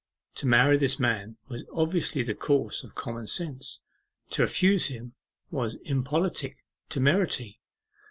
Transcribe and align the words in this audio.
To 0.37 0.47
marry 0.47 0.77
this 0.79 0.97
man 0.99 1.37
was 1.47 1.63
obviously 1.71 2.23
the 2.23 2.33
course 2.33 2.83
of 2.83 2.95
common 2.95 3.27
sense, 3.27 3.81
to 4.31 4.41
refuse 4.41 4.87
him 4.87 5.13
was 5.51 5.75
impolitic 5.85 6.57
temerity. 6.89 7.59